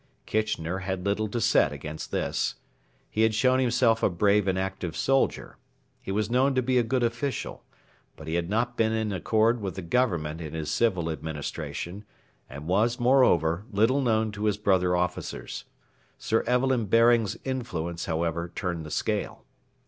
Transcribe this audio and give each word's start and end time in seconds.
Kitchener 0.25 0.79
had 0.79 1.05
little 1.05 1.27
to 1.27 1.39
set 1.39 1.71
against 1.71 2.09
this. 2.09 2.55
He 3.07 3.21
had 3.21 3.35
shown 3.35 3.59
himself 3.59 4.01
a 4.01 4.09
brave 4.09 4.47
and 4.47 4.57
active 4.57 4.97
soldier. 4.97 5.57
He 6.01 6.11
was 6.11 6.27
known 6.27 6.55
to 6.55 6.63
be 6.63 6.79
a 6.79 6.83
good 6.83 7.03
official. 7.03 7.63
But 8.15 8.25
he 8.27 8.33
had 8.33 8.49
not 8.49 8.75
been 8.75 8.93
in 8.93 9.13
accord 9.13 9.61
with 9.61 9.75
the 9.75 9.83
Government 9.83 10.41
in 10.41 10.55
his 10.55 10.71
civil 10.71 11.11
administration, 11.11 12.03
and 12.49 12.65
was, 12.67 12.99
moreover, 12.99 13.63
little 13.71 14.01
known 14.01 14.31
to 14.31 14.45
his 14.45 14.57
brother 14.57 14.95
officers. 14.95 15.65
Sir 16.17 16.41
Evelyn 16.47 16.85
Baring's 16.87 17.37
influence, 17.43 18.05
however, 18.05 18.51
turned 18.55 18.83
the 18.83 18.89
scale. 18.89 19.45